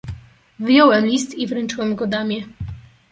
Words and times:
"Wyjąłem 0.59 1.05
list 1.05 1.35
i 1.35 1.47
wręczyłem 1.47 1.95
go 1.95 2.07
damie." 2.07 2.43